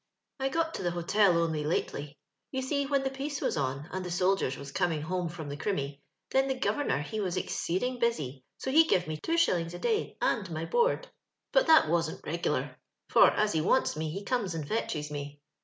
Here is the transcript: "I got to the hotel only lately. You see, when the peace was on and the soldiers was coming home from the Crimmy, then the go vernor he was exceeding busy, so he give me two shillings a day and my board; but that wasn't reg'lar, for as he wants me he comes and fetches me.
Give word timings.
"I 0.39 0.49
got 0.49 0.73
to 0.73 0.81
the 0.81 0.89
hotel 0.89 1.37
only 1.37 1.63
lately. 1.63 2.17
You 2.49 2.63
see, 2.63 2.87
when 2.87 3.03
the 3.03 3.11
peace 3.11 3.39
was 3.39 3.55
on 3.55 3.87
and 3.91 4.03
the 4.03 4.09
soldiers 4.09 4.57
was 4.57 4.71
coming 4.71 5.03
home 5.03 5.29
from 5.29 5.47
the 5.47 5.55
Crimmy, 5.57 6.01
then 6.31 6.47
the 6.47 6.55
go 6.55 6.73
vernor 6.73 7.03
he 7.03 7.19
was 7.19 7.37
exceeding 7.37 7.99
busy, 7.99 8.43
so 8.57 8.71
he 8.71 8.83
give 8.85 9.05
me 9.07 9.17
two 9.17 9.37
shillings 9.37 9.75
a 9.75 9.79
day 9.79 10.17
and 10.19 10.49
my 10.49 10.65
board; 10.65 11.07
but 11.51 11.67
that 11.67 11.87
wasn't 11.87 12.25
reg'lar, 12.25 12.79
for 13.09 13.27
as 13.29 13.53
he 13.53 13.61
wants 13.61 13.95
me 13.95 14.09
he 14.09 14.23
comes 14.25 14.55
and 14.55 14.67
fetches 14.67 15.11
me. 15.11 15.39